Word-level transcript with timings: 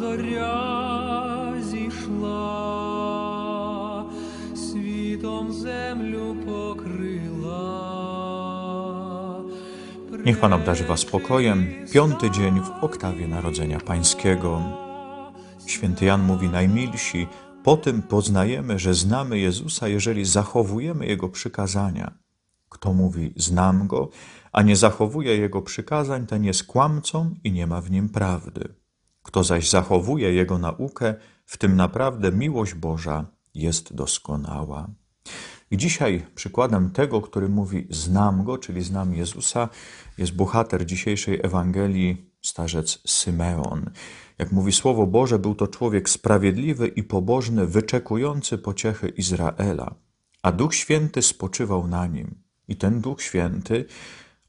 зоря 0.00 1.54
зійшла, 1.70 2.40
світом 4.54 5.52
землю 5.52 6.36
pokryla. 6.46 7.80
Niech 10.24 10.40
Pan 10.40 10.52
obdarzy 10.52 10.84
Was 10.84 11.00
spokojem. 11.00 11.66
Piąty 11.92 12.30
dzień 12.30 12.60
w 12.60 12.70
oktawie 12.84 13.28
Narodzenia 13.28 13.80
Pańskiego. 13.80 14.62
Święty 15.66 16.04
Jan 16.04 16.22
mówi 16.22 16.48
najmilsi, 16.48 17.26
po 17.64 17.76
tym 17.76 18.02
poznajemy, 18.02 18.78
że 18.78 18.94
znamy 18.94 19.38
Jezusa, 19.38 19.88
jeżeli 19.88 20.24
zachowujemy 20.24 21.06
Jego 21.06 21.28
przykazania. 21.28 22.12
Kto 22.68 22.92
mówi, 22.92 23.32
znam 23.36 23.86
Go, 23.86 24.08
a 24.52 24.62
nie 24.62 24.76
zachowuje 24.76 25.36
Jego 25.36 25.62
przykazań, 25.62 26.26
ten 26.26 26.44
jest 26.44 26.64
kłamcą 26.64 27.34
i 27.44 27.52
nie 27.52 27.66
ma 27.66 27.80
w 27.80 27.90
nim 27.90 28.08
prawdy. 28.08 28.80
Kto 29.22 29.44
zaś 29.44 29.70
zachowuje 29.70 30.34
Jego 30.34 30.58
naukę, 30.58 31.14
w 31.46 31.58
tym 31.58 31.76
naprawdę 31.76 32.32
miłość 32.32 32.74
Boża 32.74 33.26
jest 33.54 33.94
doskonała. 33.94 34.88
I 35.70 35.76
dzisiaj 35.76 36.26
przykładem 36.34 36.90
tego, 36.90 37.20
który 37.20 37.48
mówi 37.48 37.86
znam 37.90 38.44
Go, 38.44 38.58
czyli 38.58 38.82
znam 38.82 39.14
Jezusa, 39.14 39.68
jest 40.18 40.34
bohater 40.34 40.86
dzisiejszej 40.86 41.40
Ewangelii, 41.42 42.30
starzec 42.42 42.98
Symeon. 43.06 43.90
Jak 44.38 44.52
mówi 44.52 44.72
Słowo 44.72 45.06
Boże, 45.06 45.38
był 45.38 45.54
to 45.54 45.68
człowiek 45.68 46.08
sprawiedliwy 46.08 46.88
i 46.88 47.02
pobożny, 47.02 47.66
wyczekujący 47.66 48.58
pociechy 48.58 49.08
Izraela, 49.08 49.94
a 50.42 50.52
Duch 50.52 50.74
Święty 50.74 51.22
spoczywał 51.22 51.86
na 51.86 52.06
nim. 52.06 52.34
I 52.68 52.76
ten 52.76 53.00
Duch 53.00 53.22
Święty 53.22 53.84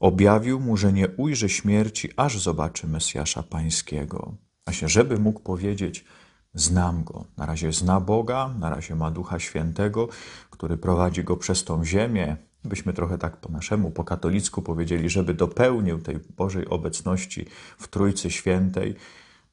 objawił 0.00 0.60
mu, 0.60 0.76
że 0.76 0.92
nie 0.92 1.08
ujrzy 1.08 1.48
śmierci, 1.48 2.10
aż 2.16 2.38
zobaczy 2.38 2.86
Mesjasza 2.86 3.42
Pańskiego. 3.42 4.34
Właśnie, 4.66 4.88
żeby 4.88 5.18
mógł 5.18 5.40
powiedzieć, 5.40 6.04
znam 6.54 7.04
Go. 7.04 7.24
Na 7.36 7.46
razie 7.46 7.72
zna 7.72 8.00
Boga, 8.00 8.54
na 8.58 8.70
razie 8.70 8.94
ma 8.94 9.10
Ducha 9.10 9.38
Świętego, 9.38 10.08
który 10.50 10.76
prowadzi 10.76 11.24
go 11.24 11.36
przez 11.36 11.64
tą 11.64 11.84
ziemię, 11.84 12.36
byśmy 12.64 12.92
trochę 12.92 13.18
tak 13.18 13.36
po 13.36 13.48
naszemu, 13.48 13.90
po 13.90 14.04
katolicku 14.04 14.62
powiedzieli, 14.62 15.10
żeby 15.10 15.34
dopełnił 15.34 15.98
tej 15.98 16.18
Bożej 16.36 16.66
obecności 16.68 17.46
w 17.78 17.88
Trójcy 17.88 18.30
Świętej, 18.30 18.96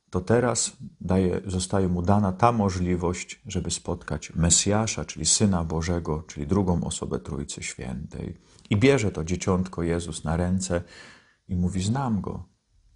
to 0.09 0.21
teraz 0.21 0.77
daje, 1.01 1.41
zostaje 1.45 1.87
mu 1.87 2.01
dana 2.01 2.31
ta 2.31 2.51
możliwość, 2.51 3.41
żeby 3.45 3.71
spotkać 3.71 4.35
Mesjasza, 4.35 5.05
czyli 5.05 5.25
Syna 5.25 5.63
Bożego, 5.63 6.23
czyli 6.27 6.47
drugą 6.47 6.83
osobę 6.83 7.19
Trójcy 7.19 7.63
Świętej. 7.63 8.37
I 8.69 8.77
bierze 8.77 9.11
to 9.11 9.23
dzieciątko 9.23 9.83
Jezus 9.83 10.23
na 10.23 10.37
ręce 10.37 10.81
i 11.47 11.55
mówi: 11.55 11.81
Znam 11.81 12.21
go. 12.21 12.43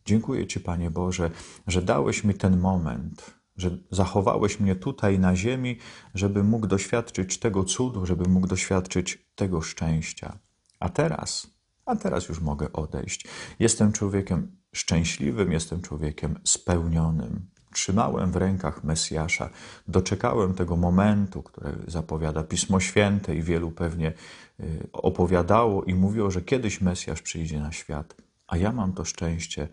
Dziękuję 0.06 0.48
Ci, 0.48 0.60
Panie 0.60 0.92
Boże, 0.92 1.32
że 1.68 1.82
dałeś 1.82 2.24
mi 2.24 2.34
ten 2.34 2.60
moment, 2.60 3.34
że 3.56 3.78
zachowałeś 3.92 4.60
mnie 4.60 4.76
tutaj 4.76 5.20
na 5.20 5.36
ziemi, 5.36 5.78
żeby 6.14 6.44
mógł 6.44 6.68
doświadczyć 6.68 7.40
tego 7.40 7.64
cudu, 7.64 8.06
żeby 8.06 8.30
mógł 8.30 8.48
doświadczyć 8.48 9.26
tego 9.36 9.62
szczęścia. 9.62 10.38
A 10.80 10.90
teraz, 10.90 11.48
a 11.86 11.96
teraz 11.96 12.30
już 12.30 12.42
mogę 12.42 12.74
odejść. 12.74 13.28
Jestem 13.60 13.92
człowiekiem 13.92 14.58
szczęśliwym, 14.74 15.52
jestem 15.52 15.82
człowiekiem 15.82 16.40
spełnionym. 16.44 17.50
Trzymałem 17.74 18.32
w 18.32 18.36
rękach 18.36 18.84
Mesjasza, 18.84 19.50
doczekałem 19.88 20.54
tego 20.54 20.76
momentu, 20.76 21.44
który 21.44 21.76
zapowiada 21.88 22.44
Pismo 22.44 22.80
Święte 22.80 23.36
i 23.36 23.42
wielu 23.42 23.72
pewnie 23.72 24.14
y, 24.60 24.88
opowiadało 24.94 25.84
i 25.84 25.96
mówiło, 25.96 26.32
że 26.32 26.42
kiedyś 26.42 26.82
Mesjasz 26.82 27.22
przyjdzie 27.22 27.60
na 27.60 27.72
świat, 27.72 28.16
a 28.54 28.58
ja 28.58 28.72
mam 28.72 28.94
to 28.94 29.06
szczęście, 29.06 29.68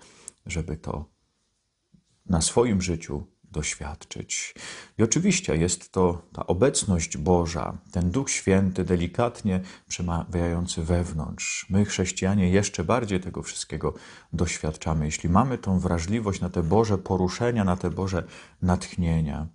żeby 0.46 0.76
to 0.76 1.04
na 2.26 2.40
swoim 2.40 2.82
życiu 2.82 3.26
doświadczyć. 3.44 4.54
I 4.98 5.02
oczywiście 5.02 5.56
jest 5.56 5.92
to 5.92 6.22
ta 6.32 6.46
obecność 6.46 7.16
Boża, 7.16 7.78
ten 7.92 8.10
Duch 8.10 8.30
Święty, 8.30 8.84
delikatnie 8.84 9.60
przemawiający 9.88 10.82
wewnątrz. 10.82 11.66
My, 11.70 11.84
chrześcijanie, 11.84 12.50
jeszcze 12.50 12.84
bardziej 12.84 13.20
tego 13.20 13.42
wszystkiego 13.42 13.94
doświadczamy, 14.32 15.04
jeśli 15.04 15.28
mamy 15.28 15.58
tą 15.58 15.78
wrażliwość 15.80 16.40
na 16.40 16.50
te 16.50 16.62
Boże 16.62 16.98
poruszenia, 16.98 17.64
na 17.64 17.76
te 17.76 17.90
Boże 17.90 18.24
natchnienia 18.62 19.46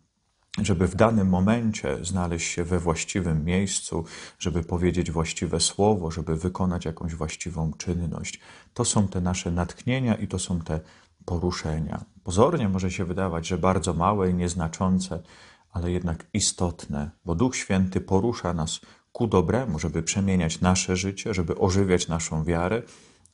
żeby 0.61 0.87
w 0.87 0.95
danym 0.95 1.29
momencie 1.29 1.97
znaleźć 2.05 2.51
się 2.51 2.63
we 2.63 2.79
właściwym 2.79 3.45
miejscu, 3.45 4.05
żeby 4.39 4.63
powiedzieć 4.63 5.11
właściwe 5.11 5.59
słowo, 5.59 6.11
żeby 6.11 6.35
wykonać 6.35 6.85
jakąś 6.85 7.15
właściwą 7.15 7.73
czynność. 7.77 8.39
To 8.73 8.85
są 8.85 9.07
te 9.07 9.21
nasze 9.21 9.51
natchnienia 9.51 10.15
i 10.15 10.27
to 10.27 10.39
są 10.39 10.61
te 10.61 10.79
poruszenia. 11.25 12.05
Pozornie 12.23 12.69
może 12.69 12.91
się 12.91 13.05
wydawać, 13.05 13.47
że 13.47 13.57
bardzo 13.57 13.93
małe 13.93 14.29
i 14.29 14.33
nieznaczące, 14.33 15.23
ale 15.71 15.91
jednak 15.91 16.25
istotne, 16.33 17.09
bo 17.25 17.35
Duch 17.35 17.55
Święty 17.55 18.01
porusza 18.01 18.53
nas 18.53 18.81
ku 19.11 19.27
dobremu, 19.27 19.79
żeby 19.79 20.03
przemieniać 20.03 20.61
nasze 20.61 20.97
życie, 20.97 21.33
żeby 21.33 21.57
ożywiać 21.57 22.07
naszą 22.07 22.43
wiarę, 22.43 22.81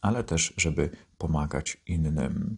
ale 0.01 0.23
też, 0.23 0.53
żeby 0.57 0.89
pomagać 1.17 1.77
innym. 1.87 2.57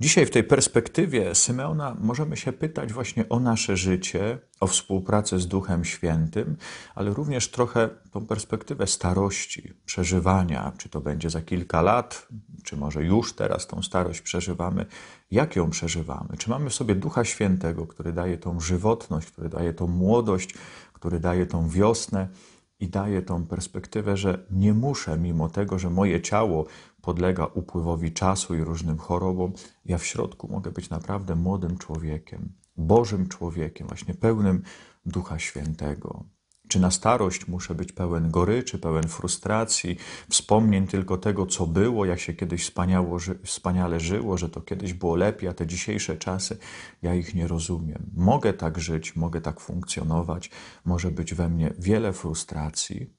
Dzisiaj 0.00 0.26
w 0.26 0.30
tej 0.30 0.44
perspektywie 0.44 1.34
Symeona 1.34 1.96
możemy 2.00 2.36
się 2.36 2.52
pytać 2.52 2.92
właśnie 2.92 3.28
o 3.28 3.40
nasze 3.40 3.76
życie, 3.76 4.38
o 4.60 4.66
współpracę 4.66 5.38
z 5.38 5.46
Duchem 5.46 5.84
Świętym, 5.84 6.56
ale 6.94 7.14
również 7.14 7.50
trochę 7.50 7.88
tą 8.10 8.26
perspektywę 8.26 8.86
starości, 8.86 9.72
przeżywania, 9.84 10.72
czy 10.78 10.88
to 10.88 11.00
będzie 11.00 11.30
za 11.30 11.42
kilka 11.42 11.82
lat, 11.82 12.28
czy 12.64 12.76
może 12.76 13.04
już 13.04 13.32
teraz 13.32 13.66
tą 13.66 13.82
starość 13.82 14.20
przeżywamy, 14.20 14.86
jak 15.30 15.56
ją 15.56 15.70
przeżywamy? 15.70 16.36
Czy 16.38 16.50
mamy 16.50 16.70
w 16.70 16.74
sobie 16.74 16.94
Ducha 16.94 17.24
Świętego, 17.24 17.86
który 17.86 18.12
daje 18.12 18.38
tą 18.38 18.60
żywotność, 18.60 19.30
który 19.30 19.48
daje 19.48 19.74
tą 19.74 19.86
młodość, 19.86 20.54
który 20.92 21.20
daje 21.20 21.46
tą 21.46 21.68
wiosnę 21.68 22.28
i 22.84 22.88
daje 22.88 23.22
tą 23.22 23.46
perspektywę, 23.46 24.16
że 24.16 24.46
nie 24.50 24.74
muszę, 24.74 25.18
mimo 25.18 25.48
tego, 25.48 25.78
że 25.78 25.90
moje 25.90 26.22
ciało 26.22 26.66
podlega 27.02 27.46
upływowi 27.46 28.12
czasu 28.12 28.54
i 28.54 28.64
różnym 28.64 28.98
chorobom, 28.98 29.52
ja 29.84 29.98
w 29.98 30.06
środku 30.06 30.48
mogę 30.48 30.70
być 30.70 30.90
naprawdę 30.90 31.36
młodym 31.36 31.78
człowiekiem, 31.78 32.52
Bożym 32.76 33.28
człowiekiem, 33.28 33.86
właśnie 33.86 34.14
pełnym 34.14 34.62
Ducha 35.06 35.38
Świętego. 35.38 36.24
Czy 36.74 36.80
na 36.80 36.90
starość 36.90 37.48
muszę 37.48 37.74
być 37.74 37.92
pełen 37.92 38.30
goryczy, 38.30 38.78
pełen 38.78 39.08
frustracji, 39.08 39.96
wspomnień 40.30 40.86
tylko 40.86 41.18
tego, 41.18 41.46
co 41.46 41.66
było, 41.66 42.04
jak 42.04 42.20
się 42.20 42.34
kiedyś 42.34 42.72
wspaniale 43.44 44.00
żyło, 44.00 44.38
że 44.38 44.48
to 44.48 44.60
kiedyś 44.60 44.92
było 44.92 45.16
lepiej, 45.16 45.48
a 45.48 45.54
te 45.54 45.66
dzisiejsze 45.66 46.16
czasy, 46.16 46.56
ja 47.02 47.14
ich 47.14 47.34
nie 47.34 47.48
rozumiem. 47.48 48.10
Mogę 48.16 48.52
tak 48.52 48.78
żyć, 48.78 49.16
mogę 49.16 49.40
tak 49.40 49.60
funkcjonować, 49.60 50.50
może 50.84 51.10
być 51.10 51.34
we 51.34 51.48
mnie 51.48 51.74
wiele 51.78 52.12
frustracji, 52.12 53.10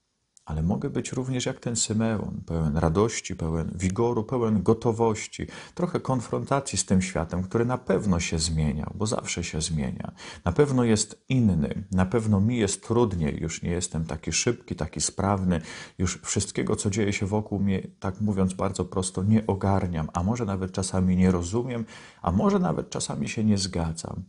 ale 0.46 0.64
mogę 0.64 0.90
być 0.90 1.12
również 1.12 1.46
jak 1.46 1.60
ten 1.60 1.76
Symeon, 1.76 2.42
pełen 2.46 2.78
radości, 2.78 3.36
pełen 3.36 3.72
wigoru, 3.76 4.24
pełen 4.24 4.64
gotowości, 4.64 5.48
trochę 5.76 6.00
konfrontacji 6.00 6.78
z 6.78 6.86
tym 6.86 7.02
światem, 7.02 7.44
który 7.44 7.66
na 7.66 7.78
pewno 7.78 8.20
się 8.20 8.40
zmienia, 8.40 8.92
bo 8.96 9.06
zawsze 9.06 9.44
się 9.44 9.62
zmienia. 9.62 10.12
Na 10.46 10.52
pewno 10.52 10.84
jest 10.84 11.26
inny, 11.30 11.84
na 11.92 12.06
pewno 12.06 12.42
mi 12.42 12.58
jest 12.58 12.88
trudniej, 12.88 13.42
już 13.42 13.62
nie 13.62 13.70
jestem 13.70 14.06
taki 14.06 14.32
szybki, 14.32 14.76
taki 14.76 15.02
sprawny, 15.02 15.62
już 15.98 16.22
wszystkiego, 16.22 16.76
co 16.76 16.90
dzieje 16.90 17.14
się 17.14 17.26
wokół 17.26 17.60
mnie, 17.60 17.88
tak 18.00 18.22
mówiąc 18.22 18.54
bardzo 18.54 18.86
prosto, 18.86 19.24
nie 19.24 19.48
ogarniam, 19.48 20.10
a 20.14 20.24
może 20.24 20.46
nawet 20.46 20.72
czasami 20.72 21.18
nie 21.18 21.32
rozumiem, 21.32 21.86
a 22.22 22.32
może 22.32 22.60
nawet 22.60 22.90
czasami 22.90 23.30
się 23.30 23.44
nie 23.44 23.58
zgadzam. 23.58 24.24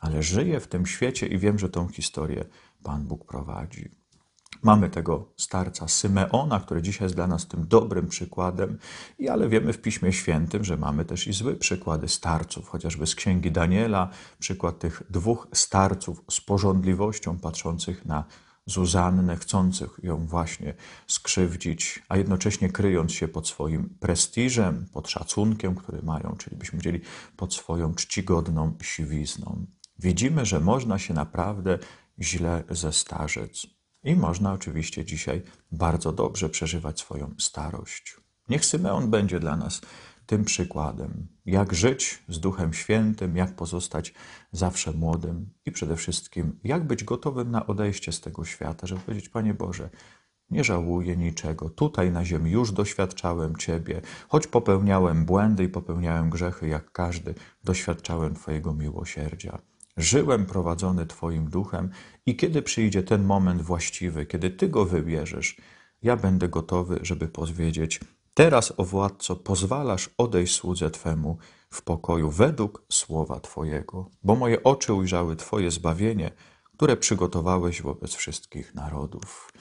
Ale 0.00 0.22
żyję 0.22 0.60
w 0.60 0.66
tym 0.66 0.86
świecie 0.86 1.26
i 1.26 1.38
wiem, 1.38 1.58
że 1.58 1.68
tą 1.68 1.88
historię 1.88 2.44
Pan 2.82 3.04
Bóg 3.04 3.24
prowadzi. 3.24 4.03
Mamy 4.64 4.90
tego 4.90 5.32
starca 5.36 5.88
Symeona, 5.88 6.60
który 6.60 6.82
dzisiaj 6.82 7.04
jest 7.04 7.14
dla 7.14 7.26
nas 7.26 7.46
tym 7.46 7.68
dobrym 7.68 8.08
przykładem, 8.08 8.78
i 9.18 9.28
ale 9.28 9.48
wiemy 9.48 9.72
w 9.72 9.82
Piśmie 9.82 10.12
Świętym, 10.12 10.64
że 10.64 10.76
mamy 10.76 11.04
też 11.04 11.26
i 11.26 11.32
złe 11.32 11.54
przykłady 11.54 12.08
starców, 12.08 12.68
chociażby 12.68 13.06
z 13.06 13.14
księgi 13.14 13.50
Daniela, 13.50 14.08
przykład 14.38 14.78
tych 14.78 15.02
dwóch 15.10 15.48
starców 15.52 16.24
z 16.30 16.40
porządliwością 16.40 17.38
patrzących 17.38 18.06
na 18.06 18.24
Zuzannę, 18.66 19.36
chcących 19.36 20.00
ją 20.02 20.26
właśnie 20.26 20.74
skrzywdzić, 21.06 22.02
a 22.08 22.16
jednocześnie 22.16 22.68
kryjąc 22.68 23.12
się 23.12 23.28
pod 23.28 23.48
swoim 23.48 23.96
prestiżem, 24.00 24.86
pod 24.92 25.08
szacunkiem, 25.08 25.74
który 25.74 26.02
mają, 26.02 26.36
czyli 26.38 26.56
byśmy 26.56 26.70
powiedzieli 26.70 27.00
pod 27.36 27.54
swoją 27.54 27.94
czcigodną 27.94 28.76
siwizną. 28.82 29.66
Widzimy, 29.98 30.46
że 30.46 30.60
można 30.60 30.98
się 30.98 31.14
naprawdę 31.14 31.78
źle 32.20 32.64
zestarzeć. 32.70 33.73
I 34.04 34.16
można 34.16 34.52
oczywiście 34.52 35.04
dzisiaj 35.04 35.42
bardzo 35.72 36.12
dobrze 36.12 36.48
przeżywać 36.48 37.00
swoją 37.00 37.34
starość. 37.38 38.16
Niech 38.48 38.64
Symeon 38.64 39.10
będzie 39.10 39.40
dla 39.40 39.56
nas 39.56 39.80
tym 40.26 40.44
przykładem, 40.44 41.26
jak 41.46 41.74
żyć 41.74 42.22
z 42.28 42.40
Duchem 42.40 42.74
Świętym, 42.74 43.36
jak 43.36 43.56
pozostać 43.56 44.14
zawsze 44.52 44.92
młodym 44.92 45.50
i 45.66 45.72
przede 45.72 45.96
wszystkim, 45.96 46.58
jak 46.64 46.86
być 46.86 47.04
gotowym 47.04 47.50
na 47.50 47.66
odejście 47.66 48.12
z 48.12 48.20
tego 48.20 48.44
świata, 48.44 48.86
żeby 48.86 49.00
powiedzieć: 49.00 49.28
Panie 49.28 49.54
Boże, 49.54 49.90
nie 50.50 50.64
żałuję 50.64 51.16
niczego. 51.16 51.70
Tutaj 51.70 52.10
na 52.10 52.24
ziemi 52.24 52.50
już 52.50 52.72
doświadczałem 52.72 53.56
Ciebie, 53.56 54.00
choć 54.28 54.46
popełniałem 54.46 55.24
błędy 55.24 55.64
i 55.64 55.68
popełniałem 55.68 56.30
grzechy 56.30 56.68
jak 56.68 56.92
każdy, 56.92 57.34
doświadczałem 57.64 58.34
Twojego 58.34 58.74
miłosierdzia 58.74 59.58
żyłem 59.96 60.46
prowadzony 60.46 61.06
Twoim 61.06 61.50
duchem 61.50 61.90
i 62.26 62.36
kiedy 62.36 62.62
przyjdzie 62.62 63.02
ten 63.02 63.24
moment 63.24 63.62
właściwy, 63.62 64.26
kiedy 64.26 64.50
Ty 64.50 64.68
go 64.68 64.84
wybierzesz, 64.84 65.56
ja 66.02 66.16
będę 66.16 66.48
gotowy, 66.48 66.98
żeby 67.02 67.28
powiedzieć: 67.28 68.00
Teraz, 68.34 68.72
o 68.76 68.84
władco, 68.84 69.36
pozwalasz 69.36 70.10
odejść 70.18 70.54
słudze 70.54 70.90
Twemu 70.90 71.38
w 71.70 71.82
pokoju 71.82 72.30
według 72.30 72.82
słowa 72.92 73.40
Twojego, 73.40 74.10
bo 74.22 74.36
moje 74.36 74.62
oczy 74.62 74.94
ujrzały 74.94 75.36
Twoje 75.36 75.70
zbawienie, 75.70 76.30
które 76.76 76.96
przygotowałeś 76.96 77.82
wobec 77.82 78.14
wszystkich 78.14 78.74
narodów. 78.74 79.52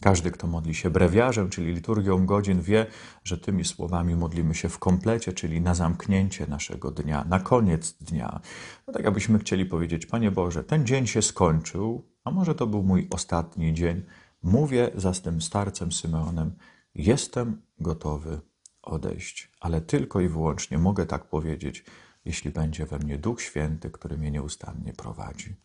Każdy, 0.00 0.30
kto 0.30 0.46
modli 0.46 0.74
się 0.74 0.90
brewiarzem, 0.90 1.50
czyli 1.50 1.74
liturgią 1.74 2.26
godzin, 2.26 2.62
wie, 2.62 2.86
że 3.24 3.38
tymi 3.38 3.64
słowami 3.64 4.16
modlimy 4.16 4.54
się 4.54 4.68
w 4.68 4.78
komplecie, 4.78 5.32
czyli 5.32 5.60
na 5.60 5.74
zamknięcie 5.74 6.46
naszego 6.46 6.90
dnia, 6.90 7.24
na 7.24 7.40
koniec 7.40 7.92
dnia. 7.92 8.40
No 8.86 8.92
tak, 8.92 9.06
abyśmy 9.06 9.38
chcieli 9.38 9.66
powiedzieć, 9.66 10.06
Panie 10.06 10.30
Boże, 10.30 10.64
ten 10.64 10.86
dzień 10.86 11.06
się 11.06 11.22
skończył, 11.22 12.08
a 12.24 12.30
może 12.30 12.54
to 12.54 12.66
był 12.66 12.82
mój 12.82 13.08
ostatni 13.10 13.74
dzień. 13.74 14.02
Mówię 14.42 14.90
za 14.94 15.12
tym 15.12 15.42
starcem 15.42 15.92
Symeonem, 15.92 16.52
jestem 16.94 17.62
gotowy 17.80 18.40
odejść, 18.82 19.52
ale 19.60 19.80
tylko 19.80 20.20
i 20.20 20.28
wyłącznie 20.28 20.78
mogę 20.78 21.06
tak 21.06 21.24
powiedzieć, 21.24 21.84
jeśli 22.24 22.50
będzie 22.50 22.86
we 22.86 22.98
mnie 22.98 23.18
Duch 23.18 23.42
Święty, 23.42 23.90
który 23.90 24.18
mnie 24.18 24.30
nieustannie 24.30 24.92
prowadzi. 24.92 25.56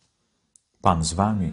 Pan 0.80 1.04
z 1.04 1.12
Wami. 1.12 1.52